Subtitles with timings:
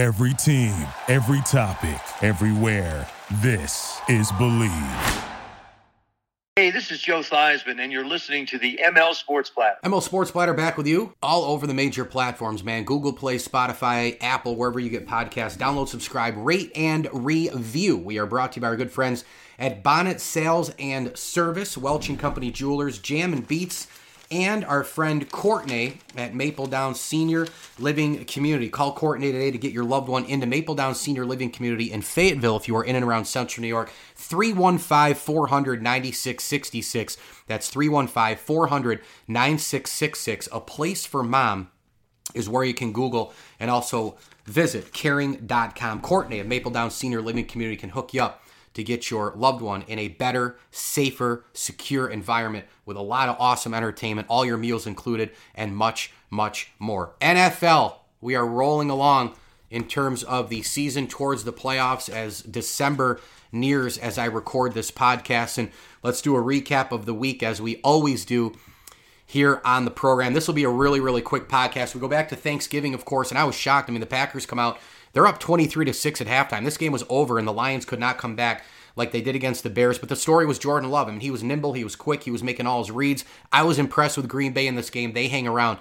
[0.00, 0.74] Every team,
[1.08, 3.06] every topic, everywhere.
[3.42, 5.24] This is Blue Wire.
[6.56, 9.76] Hey, this is Joe Theismann, and you're listening to the ML Sports Platter.
[9.84, 12.84] ML Sports Platter back with you all over the major platforms, man.
[12.84, 15.58] Google Play, Spotify, Apple, wherever you get podcasts.
[15.58, 17.98] Download, subscribe, rate, and review.
[17.98, 19.26] We are brought to you by our good friends
[19.58, 23.86] at Bonnet Sales and Service, Welch and Company Jewelers, Jam and Beats
[24.30, 28.68] and our friend Courtney at Maple Downs Senior Living Community.
[28.68, 32.00] Call Courtney today to get your loved one into Maple Downs Senior Living Community in
[32.02, 33.90] Fayetteville if you are in and around Central New York.
[34.14, 37.16] 315 400 9666.
[37.48, 40.48] That's 315 400 9666.
[40.52, 41.70] A place for mom
[42.32, 46.00] is where you can Google and also visit caring.com.
[46.02, 48.44] Courtney at Maple Downs Senior Living Community can hook you up
[48.74, 53.36] to get your loved one in a better, safer, secure environment with a lot of
[53.38, 57.14] awesome entertainment, all your meals included, and much, much more.
[57.20, 59.34] NFL, we are rolling along
[59.70, 63.20] in terms of the season towards the playoffs as December
[63.52, 65.58] nears as I record this podcast.
[65.58, 65.70] And
[66.02, 68.54] let's do a recap of the week as we always do
[69.24, 70.34] here on the program.
[70.34, 71.94] This will be a really, really quick podcast.
[71.94, 73.88] We go back to Thanksgiving, of course, and I was shocked.
[73.88, 74.80] I mean, the Packers come out
[75.12, 76.64] they're up 23 to 6 at halftime.
[76.64, 78.64] This game was over and the Lions could not come back
[78.96, 79.98] like they did against the Bears.
[79.98, 81.08] But the story was Jordan Love.
[81.08, 83.24] I mean, he was nimble, he was quick, he was making all his reads.
[83.52, 85.12] I was impressed with Green Bay in this game.
[85.12, 85.78] They hang around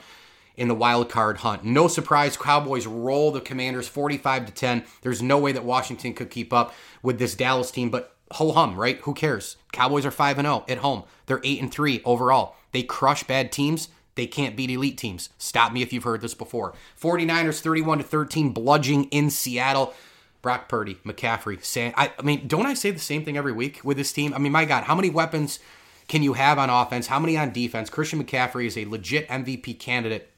[0.55, 1.63] in the wild card hunt.
[1.63, 4.83] No surprise, Cowboys roll the Commanders 45 to 10.
[5.02, 8.77] There's no way that Washington could keep up with this Dallas team, but ho hum,
[8.77, 9.00] right?
[9.02, 9.57] Who cares?
[9.72, 11.03] Cowboys are 5 and 0 at home.
[11.25, 12.55] They're 8 and 3 overall.
[12.72, 13.89] They crush bad teams.
[14.20, 15.30] They can't beat elite teams.
[15.38, 16.73] Stop me if you've heard this before.
[17.02, 19.94] 49ers 31 to 13 bludging in Seattle.
[20.42, 21.94] Brock Purdy, McCaffrey, Sam.
[21.95, 24.34] I, I mean, don't I say the same thing every week with this team?
[24.34, 25.59] I mean, my God, how many weapons
[26.09, 27.08] can you have on offense?
[27.08, 27.90] How many on defense?
[27.90, 30.30] Christian McCaffrey is a legit MVP candidate.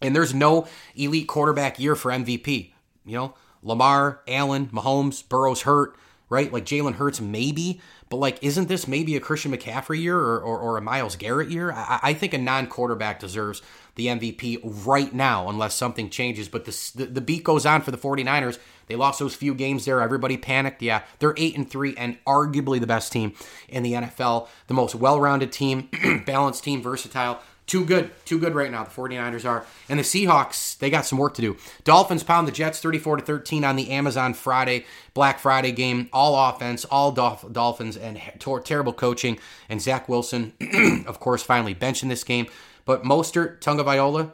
[0.00, 2.70] And there's no elite quarterback year for MVP.
[3.04, 5.96] You know, Lamar, Allen, Mahomes, Burrow's hurt,
[6.30, 6.50] right?
[6.50, 7.82] Like Jalen Hurts, maybe.
[8.08, 11.50] But like, isn't this maybe a Christian McCaffrey year or, or, or a Myles Garrett
[11.50, 11.72] year?
[11.72, 13.60] I, I think a non-quarterback deserves
[13.96, 16.48] the MVP right now, unless something changes.
[16.48, 18.58] But the, the, the beat goes on for the 49ers.
[18.86, 20.00] They lost those few games there.
[20.00, 20.82] Everybody panicked.
[20.82, 23.34] Yeah, they're eight and three, and arguably the best team
[23.68, 25.88] in the NFL, the most well-rounded team,
[26.26, 27.40] balanced team, versatile.
[27.70, 28.10] Too good.
[28.24, 28.82] Too good right now.
[28.82, 29.64] The 49ers are.
[29.88, 31.56] And the Seahawks, they got some work to do.
[31.84, 36.08] Dolphins pound the Jets 34 to 13 on the Amazon Friday, Black Friday game.
[36.12, 39.38] All offense, all Dolph- Dolphins, and ter- terrible coaching.
[39.68, 40.52] And Zach Wilson,
[41.06, 42.48] of course, finally benching this game.
[42.86, 44.32] But Mostert, Tagovailoa,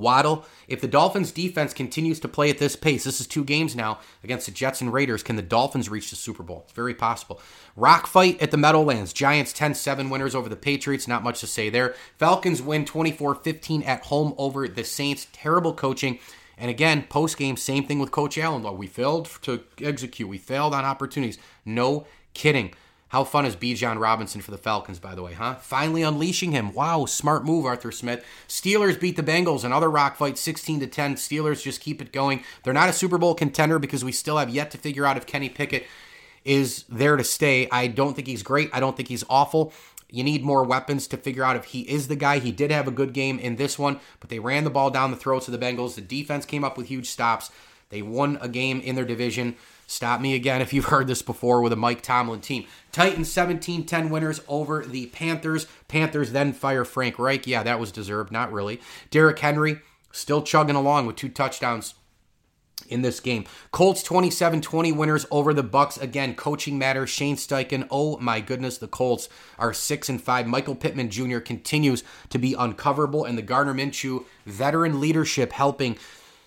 [0.00, 3.76] Waddle, if the Dolphins defense continues to play at this pace, this is two games
[3.76, 6.62] now against the Jets and Raiders, can the Dolphins reach the Super Bowl?
[6.64, 7.40] It's very possible.
[7.76, 9.12] Rock fight at the Meadowlands.
[9.12, 11.06] Giants 10 7 winners over the Patriots.
[11.06, 11.94] Not much to say there.
[12.18, 15.28] Falcons win 24 15 at home over the Saints.
[15.32, 16.18] Terrible coaching.
[16.58, 18.76] And again, post game, same thing with Coach Allen.
[18.76, 21.38] We failed to execute, we failed on opportunities.
[21.64, 22.74] No kidding.
[23.10, 25.56] How fun is Bijan Robinson for the Falcons, by the way, huh?
[25.56, 26.72] Finally unleashing him.
[26.72, 28.24] Wow, smart move, Arthur Smith.
[28.46, 29.64] Steelers beat the Bengals.
[29.64, 31.16] Another rock fight, 16 to 10.
[31.16, 32.44] Steelers just keep it going.
[32.62, 35.26] They're not a Super Bowl contender because we still have yet to figure out if
[35.26, 35.86] Kenny Pickett
[36.44, 37.68] is there to stay.
[37.72, 38.70] I don't think he's great.
[38.72, 39.72] I don't think he's awful.
[40.08, 42.38] You need more weapons to figure out if he is the guy.
[42.38, 45.10] He did have a good game in this one, but they ran the ball down
[45.10, 45.96] the throats of the Bengals.
[45.96, 47.50] The defense came up with huge stops.
[47.90, 49.56] They won a game in their division.
[49.86, 52.64] Stop me again if you've heard this before with a Mike Tomlin team.
[52.92, 55.66] Titans 17 10 winners over the Panthers.
[55.88, 57.46] Panthers then fire Frank Reich.
[57.46, 58.30] Yeah, that was deserved.
[58.30, 58.80] Not really.
[59.10, 59.80] Derrick Henry
[60.12, 61.94] still chugging along with two touchdowns
[62.88, 63.44] in this game.
[63.72, 66.00] Colts 27-20 winners over the Bucs.
[66.00, 67.06] Again, coaching matter.
[67.06, 67.86] Shane Steichen.
[67.90, 70.46] Oh my goodness, the Colts are 6 and 5.
[70.46, 71.38] Michael Pittman Jr.
[71.38, 75.98] continues to be uncoverable and the Gardner Minshew veteran leadership helping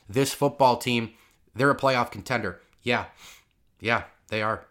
[0.09, 1.13] this football team.
[1.55, 2.59] They're a playoff contender.
[2.81, 3.05] Yeah.
[3.79, 4.65] Yeah, they are.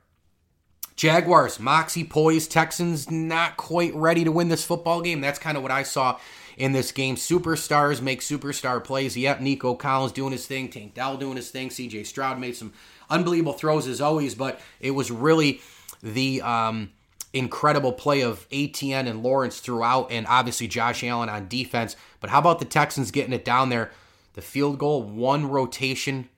[0.97, 2.50] Jaguars, Moxie poised.
[2.50, 5.20] Texans not quite ready to win this football game.
[5.20, 6.19] That's kind of what I saw
[6.56, 7.16] in this game.
[7.16, 9.16] Superstars make superstar plays.
[9.16, 11.70] Yep, Nico Collins doing his thing, Tank Dell doing his thing.
[11.70, 12.73] CJ Stroud made some
[13.11, 15.61] unbelievable throws as always, but it was really
[16.02, 16.90] the um,
[17.32, 21.96] incredible play of Etienne and Lawrence throughout, and obviously Josh Allen on defense.
[22.20, 23.90] But how about the Texans getting it down there?
[24.35, 26.28] The field goal, one rotation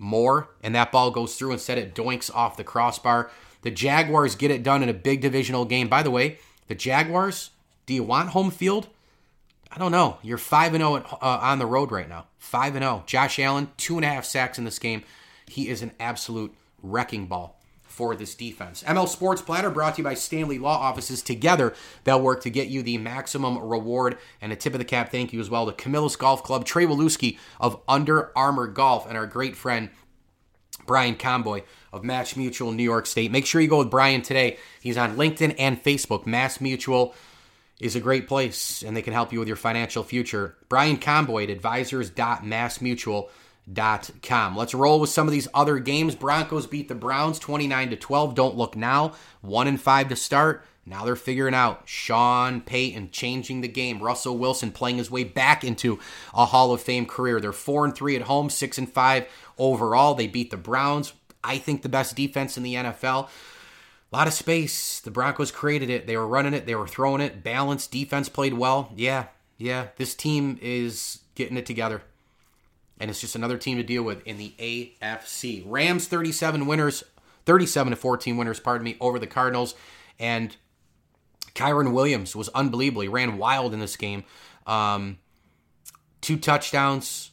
[0.00, 1.52] more, and that ball goes through.
[1.52, 3.30] Instead, it doinks off the crossbar.
[3.62, 5.88] The Jaguars get it done in a big divisional game.
[5.88, 7.50] By the way, the Jaguars,
[7.86, 8.88] do you want home field?
[9.70, 10.18] I don't know.
[10.22, 12.26] You're 5 0 uh, on the road right now.
[12.38, 13.04] 5 0.
[13.06, 15.04] Josh Allen, two and a half sacks in this game.
[15.46, 17.59] He is an absolute wrecking ball
[18.00, 18.82] for this defense.
[18.84, 21.20] ML Sports Platter brought to you by Stanley Law Offices.
[21.20, 21.74] Together,
[22.04, 24.16] they'll work to get you the maximum reward.
[24.40, 26.86] And a tip of the cap thank you as well to Camillus Golf Club, Trey
[26.86, 29.90] Waluski of Under Armour Golf, and our great friend
[30.86, 31.62] Brian Comboy
[31.92, 33.30] of Mass Mutual New York State.
[33.30, 34.56] Make sure you go with Brian today.
[34.80, 36.24] He's on LinkedIn and Facebook.
[36.24, 37.14] Mass Mutual
[37.80, 40.56] is a great place and they can help you with your financial future.
[40.70, 43.28] Brian Comboy at advisors.massmutual.com.
[43.76, 46.14] Let's roll with some of these other games.
[46.14, 48.34] Broncos beat the Browns 29 to 12.
[48.34, 49.12] Don't look now.
[49.42, 50.64] 1 and 5 to start.
[50.86, 54.02] Now they're figuring out Sean Payton changing the game.
[54.02, 56.00] Russell Wilson playing his way back into
[56.34, 57.38] a Hall of Fame career.
[57.38, 59.26] They're 4 and 3 at home, 6 and 5
[59.58, 60.14] overall.
[60.14, 61.12] They beat the Browns.
[61.44, 63.28] I think the best defense in the NFL.
[64.12, 64.98] A lot of space.
[65.00, 66.06] The Broncos created it.
[66.08, 66.66] They were running it.
[66.66, 67.44] They were throwing it.
[67.44, 68.92] Balanced defense played well.
[68.96, 69.26] Yeah,
[69.58, 69.88] yeah.
[69.96, 72.02] This team is getting it together.
[73.00, 75.64] And it's just another team to deal with in the AFC.
[75.66, 77.02] Rams 37 winners,
[77.46, 79.74] 37 to 14 winners, pardon me, over the Cardinals.
[80.18, 80.54] And
[81.54, 83.02] Kyren Williams was unbelievable.
[83.02, 84.24] He ran wild in this game.
[84.66, 85.18] Um,
[86.20, 87.30] two touchdowns.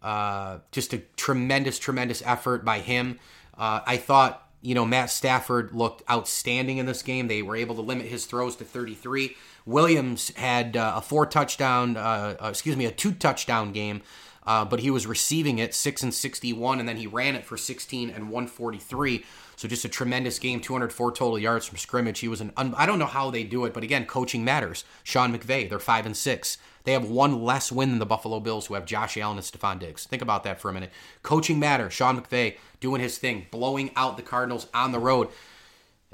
[0.00, 3.18] Uh, just a tremendous, tremendous effort by him.
[3.58, 7.28] Uh, I thought you know, Matt Stafford looked outstanding in this game.
[7.28, 9.36] They were able to limit his throws to 33.
[9.64, 14.02] Williams had uh, a four touchdown, uh, uh, excuse me, a two touchdown game,
[14.46, 17.56] uh, but he was receiving it six and 61, and then he ran it for
[17.56, 19.24] 16 and 143.
[19.56, 22.20] So just a tremendous game, 204 total yards from scrimmage.
[22.20, 24.84] He was an, un- I don't know how they do it, but again, coaching matters.
[25.04, 26.56] Sean McVay, they're five and six.
[26.84, 29.78] They have one less win than the Buffalo Bills, who have Josh Allen and Stefon
[29.78, 30.06] Diggs.
[30.06, 30.90] Think about that for a minute.
[31.22, 31.90] Coaching matter.
[31.90, 35.28] Sean McVay doing his thing, blowing out the Cardinals on the road.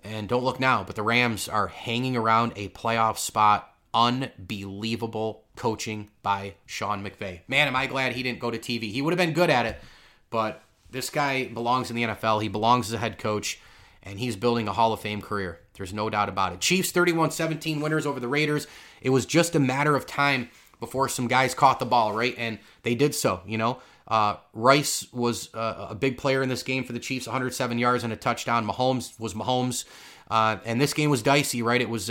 [0.02, 3.72] And don't look now, but the Rams are hanging around a playoff spot.
[3.94, 7.40] Unbelievable coaching by Sean McVay.
[7.48, 8.92] Man, am I glad he didn't go to TV.
[8.92, 9.80] He would have been good at it,
[10.30, 12.42] but this guy belongs in the NFL.
[12.42, 13.60] He belongs as a head coach,
[14.02, 15.60] and he's building a Hall of Fame career.
[15.74, 16.60] There's no doubt about it.
[16.60, 18.66] Chiefs 31 17 winners over the Raiders.
[19.00, 20.48] It was just a matter of time
[20.80, 22.34] before some guys caught the ball, right?
[22.38, 23.80] And they did so, you know.
[24.08, 28.04] Uh, Rice was uh, a big player in this game for the Chiefs, 107 yards
[28.04, 28.66] and a touchdown.
[28.66, 29.84] Mahomes was Mahomes.
[30.30, 31.80] Uh, and this game was dicey, right?
[31.80, 32.08] It was,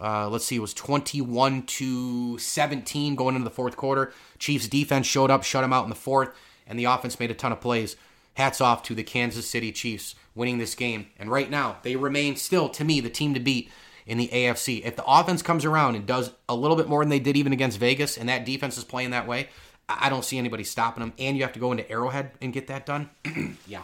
[0.00, 4.12] uh, let's see, it was 21 to 17 going into the fourth quarter.
[4.38, 6.30] Chiefs defense showed up, shut them out in the fourth,
[6.66, 7.96] and the offense made a ton of plays.
[8.34, 11.08] Hats off to the Kansas City Chiefs winning this game.
[11.18, 13.70] And right now, they remain still, to me, the team to beat
[14.06, 14.84] in the AFC.
[14.84, 17.52] If the offense comes around and does a little bit more than they did even
[17.52, 19.48] against Vegas, and that defense is playing that way,
[19.88, 21.12] I don't see anybody stopping them.
[21.18, 23.10] And you have to go into Arrowhead and get that done.
[23.66, 23.82] yeah.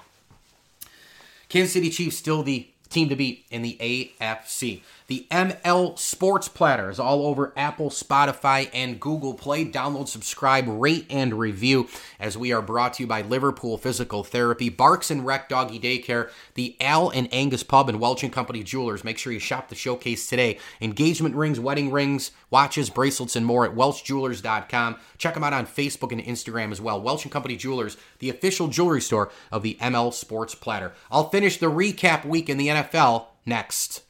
[1.48, 4.82] Kansas City Chiefs still the team to beat in the AFC.
[5.06, 9.66] The ML Sports Platter is all over Apple, Spotify, and Google Play.
[9.66, 14.70] Download, subscribe, rate, and review as we are brought to you by Liverpool Physical Therapy,
[14.70, 19.04] Barks and Rec Doggy Daycare, the Al and Angus Pub, and Welch and Company Jewelers.
[19.04, 20.58] Make sure you shop the showcase today.
[20.80, 24.96] Engagement rings, wedding rings, watches, bracelets, and more at welchjewelers.com.
[25.18, 26.98] Check them out on Facebook and Instagram as well.
[26.98, 30.94] Welch and Company Jewelers, the official jewelry store of the ML Sports Platter.
[31.10, 34.00] I'll finish the recap week in the NFL next.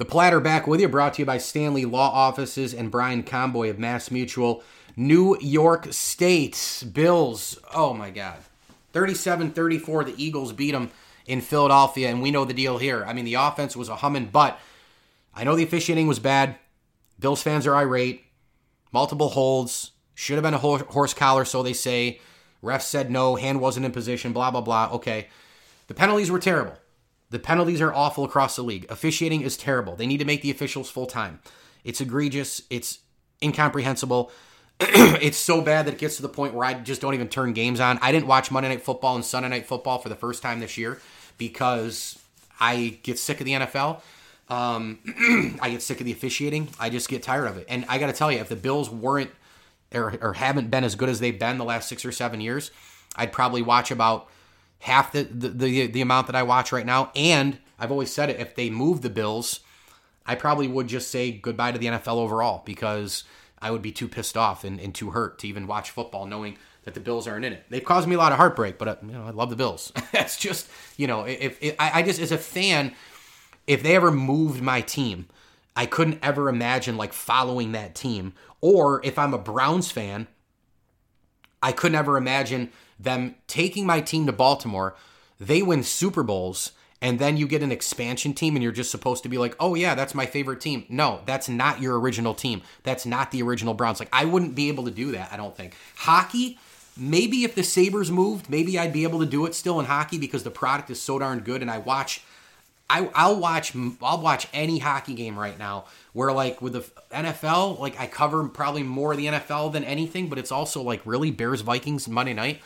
[0.00, 3.68] The Platter back with you, brought to you by Stanley Law Offices and Brian Comboy
[3.68, 4.62] of Mass Mutual.
[4.96, 7.58] New York State Bills.
[7.74, 8.38] Oh my God.
[8.94, 10.04] 37 34.
[10.04, 10.90] The Eagles beat them
[11.26, 13.04] in Philadelphia, and we know the deal here.
[13.06, 14.58] I mean, the offense was a humming, but
[15.34, 16.56] I know the officiating was bad.
[17.18, 18.24] Bills fans are irate.
[18.92, 19.90] Multiple holds.
[20.14, 22.20] Should have been a horse collar, so they say.
[22.62, 23.36] Ref said no.
[23.36, 24.32] Hand wasn't in position.
[24.32, 24.88] Blah, blah, blah.
[24.92, 25.28] Okay.
[25.88, 26.78] The penalties were terrible.
[27.30, 28.86] The penalties are awful across the league.
[28.88, 29.96] Officiating is terrible.
[29.96, 31.40] They need to make the officials full time.
[31.84, 32.62] It's egregious.
[32.70, 32.98] It's
[33.42, 34.30] incomprehensible.
[34.80, 37.52] it's so bad that it gets to the point where I just don't even turn
[37.52, 37.98] games on.
[38.02, 40.76] I didn't watch Monday Night Football and Sunday Night Football for the first time this
[40.76, 41.00] year
[41.38, 42.18] because
[42.58, 44.00] I get sick of the NFL.
[44.48, 44.98] Um,
[45.62, 46.68] I get sick of the officiating.
[46.80, 47.66] I just get tired of it.
[47.68, 49.30] And I got to tell you, if the Bills weren't
[49.94, 52.70] or, or haven't been as good as they've been the last six or seven years,
[53.14, 54.28] I'd probably watch about
[54.80, 57.12] half the, the, the, the amount that I watch right now.
[57.14, 59.60] And I've always said it, if they move the Bills,
[60.26, 63.24] I probably would just say goodbye to the NFL overall because
[63.60, 66.56] I would be too pissed off and, and too hurt to even watch football knowing
[66.84, 67.64] that the Bills aren't in it.
[67.68, 69.92] They've caused me a lot of heartbreak, but uh, you know I love the Bills.
[70.12, 72.94] That's just you know if, if I, I just as a fan,
[73.66, 75.26] if they ever moved my team,
[75.76, 78.32] I couldn't ever imagine like following that team.
[78.60, 80.26] Or if I'm a Browns fan,
[81.62, 82.70] I could never imagine
[83.02, 84.94] them taking my team to Baltimore.
[85.38, 89.22] They win Super Bowls, and then you get an expansion team, and you're just supposed
[89.22, 90.84] to be like, oh, yeah, that's my favorite team.
[90.88, 92.62] No, that's not your original team.
[92.82, 94.00] That's not the original Browns.
[94.00, 95.74] Like, I wouldn't be able to do that, I don't think.
[95.96, 96.58] Hockey,
[96.96, 100.18] maybe if the Sabres moved, maybe I'd be able to do it still in hockey
[100.18, 102.22] because the product is so darn good and I watch
[102.90, 106.80] I, I'll watch I'll watch any hockey game right now where like with the
[107.12, 111.30] NFL like I cover probably more the NFL than anything but it's also like really
[111.30, 112.60] Bears Vikings Monday night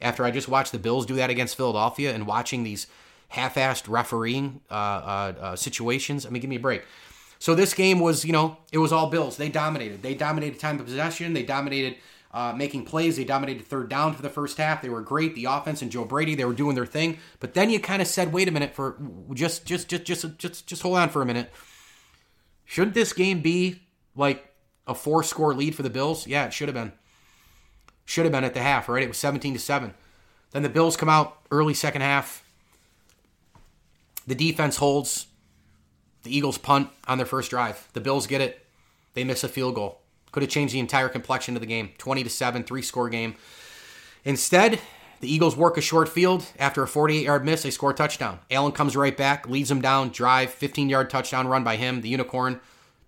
[0.00, 2.86] after I just watched the Bills do that against Philadelphia and watching these
[3.28, 6.84] half-assed refereeing uh, uh, uh, situations I mean give me a break
[7.38, 10.78] so this game was you know it was all Bills they dominated they dominated time
[10.78, 11.96] of possession they dominated
[12.30, 13.16] uh, making plays.
[13.16, 14.82] They dominated third down for the first half.
[14.82, 15.34] They were great.
[15.34, 17.18] The offense and Joe Brady, they were doing their thing.
[17.40, 18.96] But then you kind of said, "Wait a minute, for
[19.32, 21.50] just, just, just, just, just, just hold on for a minute.
[22.64, 23.82] Shouldn't this game be
[24.14, 24.52] like
[24.86, 26.26] a four-score lead for the Bills?
[26.26, 26.92] Yeah, it should have been.
[28.08, 29.02] Should have been at the half, right?
[29.02, 29.92] It was 17 to seven.
[30.52, 32.42] Then the Bills come out early second half.
[34.26, 35.26] The defense holds.
[36.22, 37.86] The Eagles punt on their first drive.
[37.92, 38.64] The Bills get it.
[39.12, 40.00] They miss a field goal.
[40.32, 41.90] Could have changed the entire complexion of the game.
[41.98, 43.34] 20 to 7, three score game.
[44.24, 44.80] Instead,
[45.20, 46.46] the Eagles work a short field.
[46.58, 48.38] After a 48 yard miss, they score a touchdown.
[48.50, 52.08] Allen comes right back, leads them down, drive, 15 yard touchdown run by him, the
[52.08, 52.58] unicorn.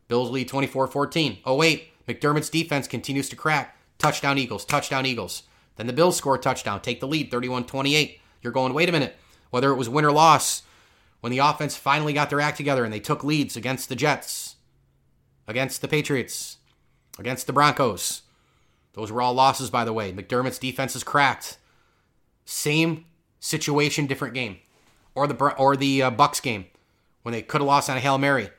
[0.08, 1.38] Bills lead 24 14.
[1.46, 1.86] Oh, wait.
[2.06, 3.78] McDermott's defense continues to crack.
[4.00, 5.44] Touchdown Eagles, touchdown Eagles.
[5.76, 8.20] Then the Bills score a touchdown, take the lead 31 28.
[8.42, 9.16] You're going, wait a minute.
[9.50, 10.62] Whether it was win or loss,
[11.20, 14.56] when the offense finally got their act together and they took leads against the Jets,
[15.46, 16.56] against the Patriots,
[17.18, 18.22] against the Broncos.
[18.94, 20.12] Those were all losses, by the way.
[20.12, 21.58] McDermott's defense is cracked.
[22.44, 23.04] Same
[23.38, 24.58] situation, different game.
[25.14, 26.66] Or the or the uh, Bucs game
[27.22, 28.50] when they could have lost on a hail mary.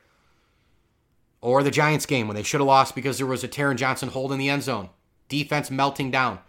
[1.40, 4.08] Or the Giants game when they should have lost because there was a Taron Johnson
[4.08, 4.90] hold in the end zone.
[5.32, 6.40] Defense melting down.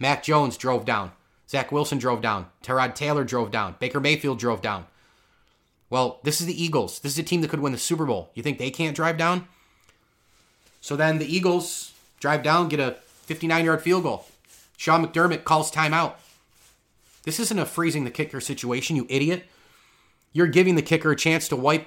[0.00, 1.12] Mac Jones drove down.
[1.48, 2.46] Zach Wilson drove down.
[2.64, 3.76] Tyrod Taylor drove down.
[3.78, 4.86] Baker Mayfield drove down.
[5.88, 6.98] Well, this is the Eagles.
[6.98, 8.32] This is a team that could win the Super Bowl.
[8.34, 9.46] You think they can't drive down?
[10.80, 12.96] So then the Eagles drive down, get a
[13.26, 14.26] 59 yard field goal.
[14.76, 16.14] Sean McDermott calls timeout.
[17.22, 19.44] This isn't a freezing the kicker situation, you idiot.
[20.32, 21.86] You're giving the kicker a chance to wipe,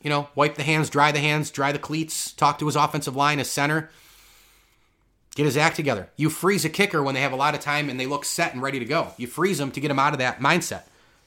[0.00, 3.14] you know, wipe the hands, dry the hands, dry the cleats, talk to his offensive
[3.14, 3.90] line, his center,
[5.34, 6.08] get his act together.
[6.16, 8.52] You freeze a kicker when they have a lot of time and they look set
[8.52, 9.12] and ready to go.
[9.16, 10.82] You freeze them to get him out of that mindset.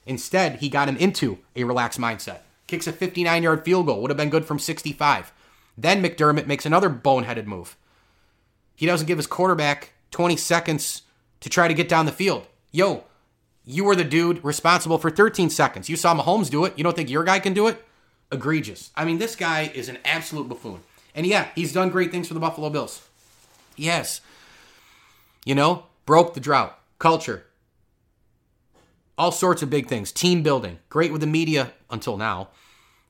[0.06, 2.38] Instead, he got him into a relaxed mindset.
[2.66, 5.32] Kicks a 59 yard field goal, would have been good from 65.
[5.76, 7.76] Then McDermott makes another boneheaded move.
[8.76, 11.02] He doesn't give his quarterback 20 seconds
[11.40, 12.46] to try to get down the field.
[12.70, 13.04] Yo,
[13.64, 15.88] you were the dude responsible for 13 seconds.
[15.88, 16.74] You saw Mahomes do it.
[16.76, 17.84] You don't think your guy can do it?
[18.30, 18.90] Egregious.
[18.94, 20.80] I mean, this guy is an absolute buffoon.
[21.14, 23.06] And yeah, he's done great things for the Buffalo Bills.
[23.76, 24.20] Yes.
[25.44, 27.44] You know, broke the drought, culture,
[29.18, 32.48] all sorts of big things, team building, great with the media until now,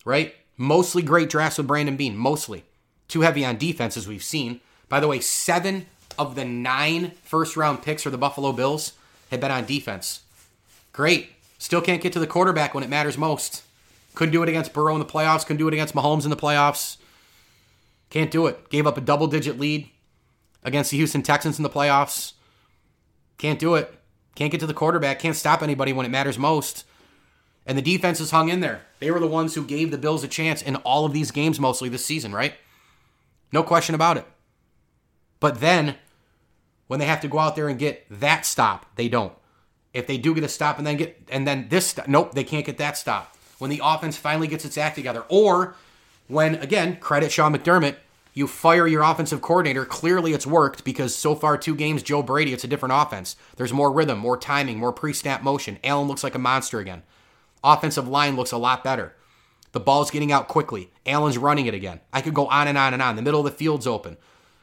[0.04, 0.34] right?
[0.56, 2.64] Mostly great drafts with Brandon Beane, mostly.
[3.08, 4.60] Too heavy on defense, as we've seen.
[4.88, 5.86] By the way, seven
[6.18, 8.92] of the nine first round picks for the Buffalo Bills
[9.30, 10.20] have been on defense.
[10.92, 11.30] Great.
[11.58, 13.62] Still can't get to the quarterback when it matters most.
[14.14, 16.36] Couldn't do it against Burrow in the playoffs, couldn't do it against Mahomes in the
[16.36, 16.96] playoffs.
[18.08, 18.70] Can't do it.
[18.70, 19.90] Gave up a double digit lead
[20.66, 22.32] against the Houston Texans in the playoffs.
[23.38, 23.94] Can't do it.
[24.34, 25.20] Can't get to the quarterback.
[25.20, 26.84] Can't stop anybody when it matters most.
[27.64, 28.82] And the defense has hung in there.
[28.98, 31.58] They were the ones who gave the Bills a chance in all of these games
[31.58, 32.54] mostly this season, right?
[33.52, 34.26] No question about it.
[35.38, 35.96] But then,
[36.88, 39.32] when they have to go out there and get that stop, they don't.
[39.94, 42.66] If they do get a stop and then get and then this nope, they can't
[42.66, 43.36] get that stop.
[43.58, 45.76] When the offense finally gets its act together, or
[46.28, 47.96] when again, credit Sean McDermott,
[48.36, 49.86] you fire your offensive coordinator.
[49.86, 53.34] Clearly, it's worked because so far two games, Joe Brady, it's a different offense.
[53.56, 55.78] There's more rhythm, more timing, more pre-snap motion.
[55.82, 57.02] Allen looks like a monster again.
[57.64, 59.16] Offensive line looks a lot better.
[59.72, 60.92] The ball's getting out quickly.
[61.06, 62.00] Allen's running it again.
[62.12, 63.16] I could go on and on and on.
[63.16, 64.18] The middle of the field's open.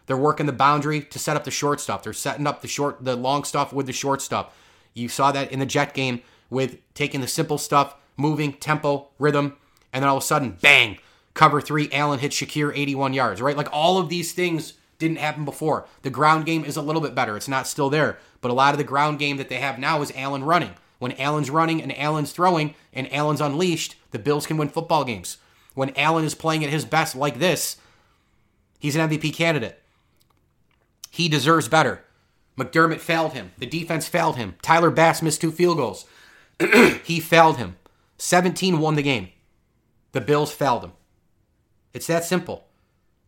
[0.06, 2.04] They're working the boundary to set up the short stuff.
[2.04, 4.56] They're setting up the short, the long stuff with the short stuff.
[4.94, 9.58] You saw that in the Jet game with taking the simple stuff, moving, tempo, rhythm,
[9.92, 11.00] and then all of a sudden, bang,
[11.34, 13.58] cover three, Allen hits Shakir 81 yards, right?
[13.58, 15.88] Like all of these things didn't happen before.
[16.02, 17.36] The ground game is a little bit better.
[17.36, 20.02] It's not still there, but a lot of the ground game that they have now
[20.02, 20.76] is Allen running.
[21.00, 25.38] When Allen's running and Allen's throwing and Allen's unleashed, the Bills can win football games.
[25.74, 27.78] When Allen is playing at his best like this,
[28.80, 29.82] he's an MVP candidate.
[31.10, 32.04] He deserves better.
[32.58, 33.52] McDermott failed him.
[33.58, 34.56] The defense failed him.
[34.62, 36.06] Tyler Bass missed two field goals.
[37.04, 37.78] he failed him.
[38.18, 39.30] 17 won the game.
[40.12, 40.92] The Bills failed him.
[41.94, 42.66] It's that simple.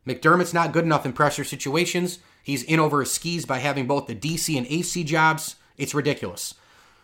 [0.08, 2.20] McDermott's not good enough in pressure situations.
[2.44, 5.56] He's in over his skis by having both the DC and AC jobs.
[5.78, 6.54] It's ridiculous.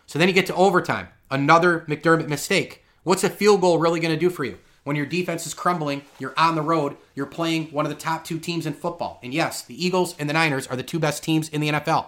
[0.05, 1.07] So then you get to overtime.
[1.29, 2.83] Another McDermott mistake.
[3.03, 4.59] What's a field goal really going to do for you?
[4.83, 8.23] When your defense is crumbling, you're on the road, you're playing one of the top
[8.23, 9.19] two teams in football.
[9.21, 12.07] And yes, the Eagles and the Niners are the two best teams in the NFL.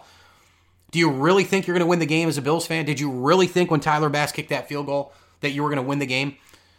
[0.91, 2.85] Do you really think you're going to win the game as a Bills fan?
[2.85, 5.81] Did you really think when Tyler Bass kicked that field goal that you were going
[5.81, 6.37] to win the game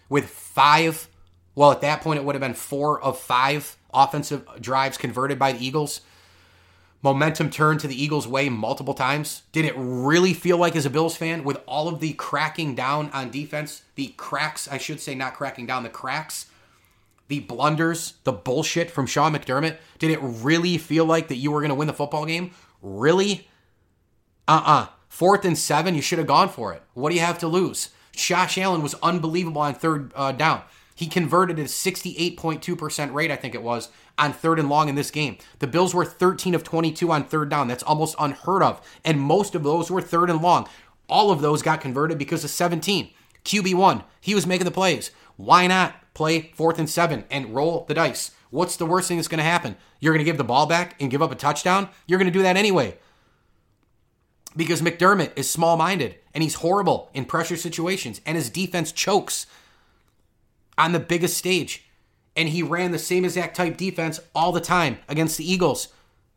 [0.09, 1.09] with five?
[1.55, 5.53] Well, at that point, it would have been four of five offensive drives converted by
[5.53, 6.01] the Eagles.
[7.03, 9.43] Momentum turned to the Eagles' way multiple times.
[9.53, 13.11] Did it really feel like, as a Bills fan, with all of the cracking down
[13.11, 16.47] on defense, the cracks, I should say, not cracking down, the cracks,
[17.29, 21.61] the blunders, the bullshit from Sean McDermott, did it really feel like that you were
[21.61, 22.53] going to win the football game?
[22.81, 23.49] Really?
[24.49, 24.73] Uh uh-uh.
[24.73, 26.83] uh Fourth and seven, you should have gone for it.
[26.95, 27.91] What do you have to lose?
[28.17, 30.63] Josh Allen was unbelievable on third uh, down.
[30.95, 35.11] He converted at 68.2% rate, I think it was, on third and long in this
[35.11, 35.39] game.
[35.59, 37.67] The Bills were 13 of 22 on third down.
[37.67, 38.81] That's almost unheard of.
[39.05, 40.69] And most of those were third and long.
[41.09, 43.11] All of those got converted because of 17.
[43.45, 45.11] QB1, he was making the plays.
[45.37, 48.31] Why not play fourth and seven and roll the dice?
[48.51, 49.77] What's the worst thing that's going to happen?
[49.99, 51.89] You're going to give the ball back and give up a touchdown?
[52.07, 52.99] You're going to do that anyway
[54.57, 59.47] because McDermott is small minded and he's horrible in pressure situations and his defense chokes
[60.77, 61.85] on the biggest stage.
[62.37, 65.89] And he ran the same exact type defense all the time against the Eagles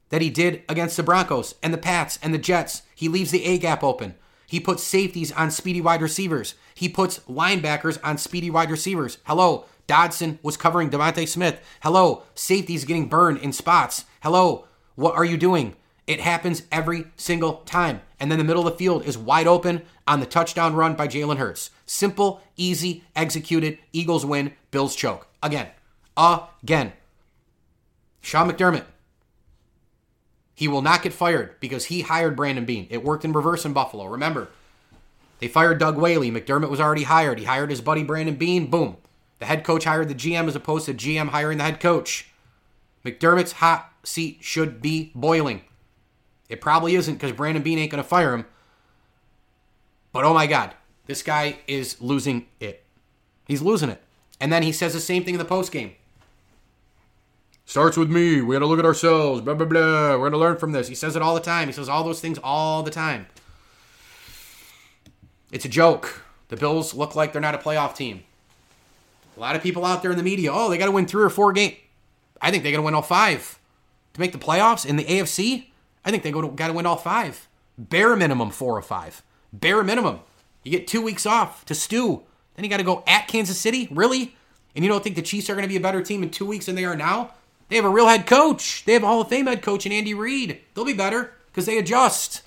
[0.10, 2.84] that he did against the Broncos and the Pats and the Jets.
[2.96, 4.16] He leaves the A gap open.
[4.48, 6.56] He puts safeties on speedy wide receivers.
[6.74, 9.18] He puts linebackers on speedy wide receivers.
[9.26, 11.60] Hello, Dodson was covering DeVonta Smith.
[11.82, 14.06] Hello, safeties getting burned in spots.
[14.22, 14.66] Hello,
[14.96, 15.76] what are you doing?
[16.08, 18.02] It happens every single time.
[18.20, 21.08] And then the middle of the field is wide open on the touchdown run by
[21.08, 21.70] Jalen Hurts.
[21.86, 23.78] Simple, easy, executed.
[23.92, 25.28] Eagles win, Bills choke.
[25.44, 25.68] Again.
[26.16, 26.94] Again.
[28.22, 28.86] Sean McDermott.
[30.56, 32.88] He will not get fired because he hired Brandon Beane.
[32.90, 34.06] It worked in reverse in Buffalo.
[34.06, 34.48] Remember,
[35.40, 36.32] they fired Doug Whaley.
[36.32, 37.38] McDermott was already hired.
[37.38, 38.68] He hired his buddy Brandon Beane.
[38.68, 38.98] Boom.
[39.40, 42.30] The head coach hired the GM as opposed to GM hiring the head coach.
[43.06, 45.62] McDermott's hot seat should be boiling.
[46.50, 48.46] It probably isn't because Brandon Beane ain't going to fire him.
[50.12, 50.74] But oh my God,
[51.06, 52.84] this guy is losing it.
[53.46, 54.02] He's losing it.
[54.40, 55.94] And then he says the same thing in the post game.
[57.66, 58.42] Starts with me.
[58.42, 59.42] We got to look at ourselves.
[59.42, 60.12] Blah, blah, blah.
[60.12, 60.88] We're going to learn from this.
[60.88, 61.68] He says it all the time.
[61.68, 63.28] He says all those things all the time.
[65.52, 66.24] It's a joke.
[66.48, 68.24] The Bills look like they're not a playoff team.
[69.36, 71.24] A lot of people out there in the media, oh, they got to win three
[71.24, 71.76] or four games.
[72.42, 73.60] I think they got to win all five
[74.14, 75.68] to make the playoffs in the AFC.
[76.04, 77.48] I think they go to, got to win all five.
[77.78, 79.22] Bare minimum four or five.
[79.54, 80.20] Bare minimum.
[80.64, 82.24] You get two weeks off to stew.
[82.56, 83.88] Then you got to go at Kansas City?
[83.92, 84.36] Really?
[84.76, 86.46] And you don't think the Chiefs are going to be a better team in two
[86.46, 87.34] weeks than they are now?
[87.70, 88.86] They have a real head coach.
[88.86, 90.62] They have a Hall of Fame head coach in Andy Reid.
[90.74, 92.42] They'll be better because they adjust.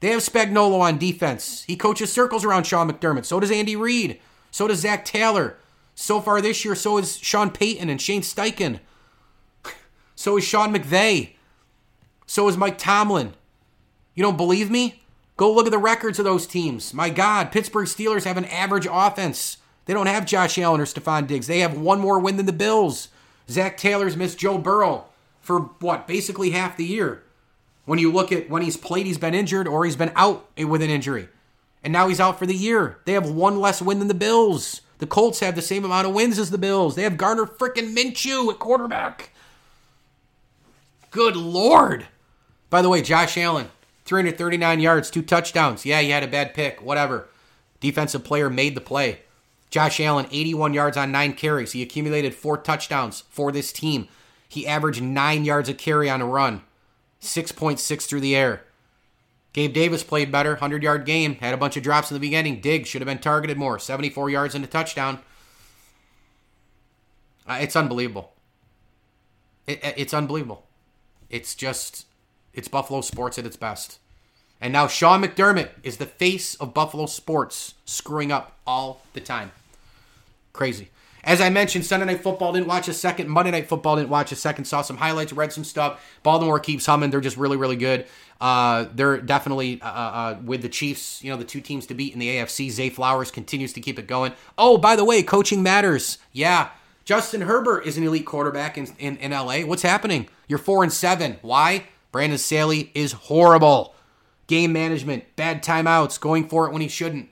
[0.00, 1.64] They have Spagnuolo on defense.
[1.64, 3.24] He coaches circles around Sean McDermott.
[3.24, 4.20] So does Andy Reid.
[4.50, 5.56] So does Zac Taylor.
[5.94, 8.80] So far this year, so is Sean Payton and Shane Steichen.
[10.14, 11.32] So is Sean McVay.
[12.26, 13.34] So is Mike Tomlin.
[14.14, 15.02] You don't believe me?
[15.36, 16.92] Go look at the records of those teams.
[16.92, 19.58] My God, Pittsburgh Steelers have an average offense.
[19.86, 21.46] They don't have Josh Allen or Stefon Diggs.
[21.46, 23.08] They have one more win than the Bills.
[23.48, 25.06] Zac Taylor's missed Joe Burrow
[25.40, 27.22] for what, basically half the year.
[27.84, 30.82] When you look at when he's played, he's been injured or he's been out with
[30.82, 31.28] an injury.
[31.82, 32.98] And now he's out for the year.
[33.06, 34.82] They have one less win than the Bills.
[34.98, 36.94] The Colts have the same amount of wins as the Bills.
[36.94, 39.30] They have Gardner frickin' Minshew at quarterback.
[41.10, 42.06] Good Lord.
[42.72, 43.68] By the way, Josh Allen,
[44.06, 45.84] 339 yards, two touchdowns.
[45.84, 47.28] Yeah, he had a bad pick, whatever.
[47.80, 49.20] Defensive player made the play.
[49.68, 51.72] Josh Allen, 81 yards on nine carries.
[51.72, 54.08] He accumulated four touchdowns for this team.
[54.48, 56.62] He averaged nine yards a carry on a run,
[57.20, 58.62] 6.6 through the air.
[59.52, 62.62] Gabe Davis played better, 100 yard game, had a bunch of drops in the beginning.
[62.62, 65.18] Diggs should have been targeted more, 74 yards and a touchdown.
[67.46, 68.32] Uh, it's unbelievable.
[69.66, 70.64] It, it's unbelievable.
[71.28, 72.06] It's just
[72.54, 73.98] it's Buffalo sports at its best.
[74.60, 79.50] And now Sean McDermott is the face of Buffalo sports, screwing up all the time.
[80.52, 80.88] Crazy.
[81.24, 83.28] As I mentioned, Sunday Night Football didn't watch a second.
[83.28, 84.64] Monday Night Football didn't watch a second.
[84.64, 86.04] Saw some highlights, read some stuff.
[86.22, 87.10] Baltimore keeps humming.
[87.10, 88.06] They're just really, really good.
[88.40, 92.12] Uh, they're definitely uh, uh, with the Chiefs, you know, the two teams to beat
[92.12, 92.70] in the AFC.
[92.70, 94.32] Zay Flowers continues to keep it going.
[94.58, 96.18] Oh, by the way, coaching matters.
[96.32, 96.70] Yeah.
[97.04, 99.60] Justin Herbert is an elite quarterback in, in, in LA.
[99.60, 100.28] What's happening?
[100.48, 101.38] You're four and seven.
[101.42, 101.84] Why?
[102.12, 103.94] Brandon Staley is horrible.
[104.46, 107.28] Game management, bad timeouts, going for it when he shouldn't.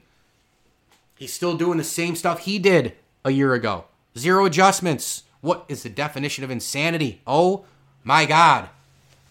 [1.16, 3.84] He's still doing the same stuff he did a year ago.
[4.16, 5.24] Zero adjustments.
[5.42, 7.20] What is the definition of insanity?
[7.26, 7.66] Oh
[8.02, 8.70] my God.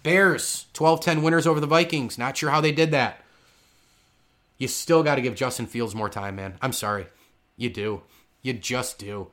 [0.03, 2.17] Bears, 12 10 winners over the Vikings.
[2.17, 3.23] Not sure how they did that.
[4.59, 6.55] You still got to give Justin Fields more time, man.
[6.61, 7.07] I'm sorry.
[7.57, 8.03] You do.
[8.41, 9.27] You just do.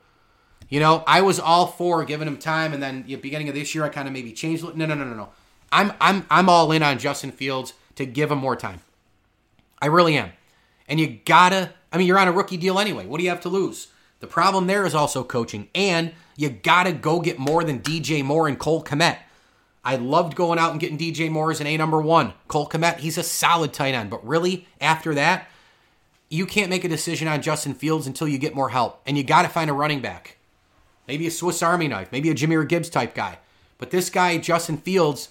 [0.68, 3.74] You know, I was all for giving him time, and then the beginning of this
[3.74, 4.64] year, I kind of maybe changed.
[4.64, 5.28] No, no, no, no, no.
[5.72, 8.80] I'm I'm I'm all in on Justin Fields to give him more time.
[9.80, 10.32] I really am.
[10.88, 13.06] And you gotta, I mean, you're on a rookie deal anyway.
[13.06, 13.88] What do you have to lose?
[14.20, 18.48] The problem there is also coaching, and you gotta go get more than DJ Moore
[18.48, 19.18] and Cole Kmet.
[19.84, 22.32] I loved going out and getting DJ Moore as an A number one.
[22.48, 25.48] Cole Kmet, he's a solid tight end, but really, after that,
[26.28, 29.22] you can't make a decision on Justin Fields until you get more help, and you
[29.22, 30.38] gotta find a running back.
[31.06, 33.38] Maybe a Swiss Army knife, maybe a Jahmyr Gibbs type guy.
[33.78, 35.28] But this guy, Justin Fields,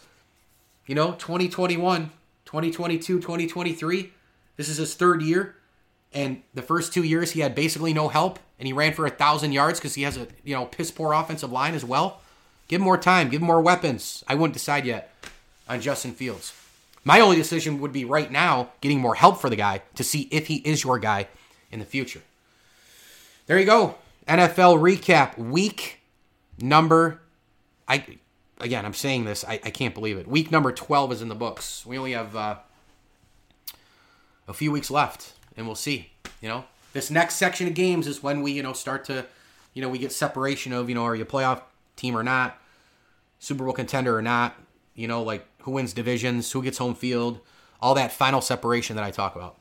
[0.88, 2.12] you know, 2021,
[2.45, 4.12] 2022, 2023,
[4.58, 5.56] this is his third year.
[6.13, 9.10] And the first two years, he had basically no help, and he ran for a
[9.10, 12.21] thousand yards because he has a you know piss poor offensive line as well.
[12.67, 14.24] Give him more time, give him more weapons.
[14.28, 15.13] I wouldn't decide yet
[15.67, 16.54] on Justin Fields.
[17.04, 20.28] My only decision would be right now getting more help for the guy to see
[20.32, 21.28] if he is your guy
[21.69, 22.21] in the future.
[23.45, 23.95] There you go.
[24.28, 26.00] NFL recap week
[26.60, 27.21] number
[27.88, 28.04] I
[28.59, 30.27] again I'm saying this I, I can't believe it.
[30.27, 31.85] Week number 12 is in the books.
[31.85, 32.57] We only have uh,
[34.47, 36.65] a few weeks left and we'll see, you know.
[36.93, 39.25] This next section of games is when we, you know, start to,
[39.73, 41.61] you know, we get separation of, you know, are you a playoff
[41.97, 42.57] team or not,
[43.39, 44.55] Super Bowl contender or not,
[44.93, 47.39] you know, like who wins divisions, who gets home field,
[47.81, 49.57] all that final separation that I talk about.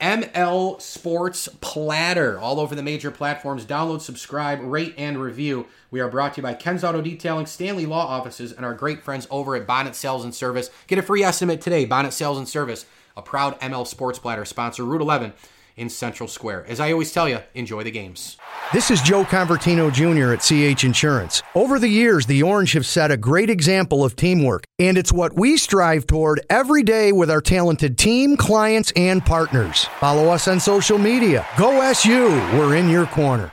[0.00, 3.64] ML Sports Platter, all over the major platforms.
[3.64, 5.66] Download, subscribe, rate, and review.
[5.90, 9.02] We are brought to you by Ken's Auto Detailing, Stanley Law Offices, and our great
[9.02, 10.70] friends over at Bonnet Sales and Service.
[10.86, 11.86] Get a free estimate today.
[11.86, 12.84] Bonnet Sales and Service,
[13.16, 15.32] a proud ML Sports Platter sponsor, Route 11
[15.76, 16.66] in Central Square.
[16.68, 18.36] As I always tell you, enjoy the games.
[18.72, 20.32] This is Joe Convertino Jr.
[20.32, 21.42] at CH Insurance.
[21.54, 25.34] Over the years, the Orange have set a great example of teamwork, and it's what
[25.38, 29.84] we strive toward every day with our talented team, clients, and partners.
[30.00, 31.46] Follow us on social media.
[31.58, 33.52] Go SU, we're in your corner.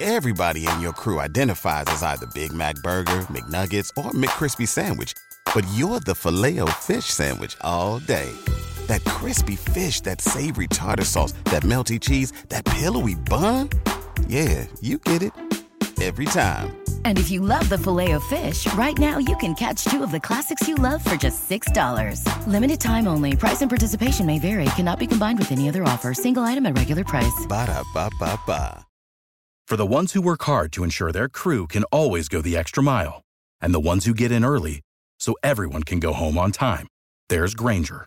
[0.00, 5.14] Everybody in your crew identifies as either Big Mac Burger, McNuggets, or McCrispy Sandwich,
[5.54, 8.32] but you're the filet fish Sandwich all day
[8.88, 13.70] that crispy fish, that savory tartar sauce, that melty cheese, that pillowy bun.
[14.28, 15.32] Yeah, you get it
[16.02, 16.76] every time.
[17.04, 20.10] And if you love the filet of fish, right now you can catch two of
[20.10, 22.46] the classics you love for just $6.
[22.46, 23.36] Limited time only.
[23.36, 24.66] Price and participation may vary.
[24.76, 26.12] Cannot be combined with any other offer.
[26.14, 27.46] Single item at regular price.
[27.48, 28.86] Ba da ba ba ba.
[29.66, 32.82] For the ones who work hard to ensure their crew can always go the extra
[32.82, 33.22] mile,
[33.62, 34.82] and the ones who get in early
[35.18, 36.86] so everyone can go home on time,
[37.30, 38.06] there's Grainger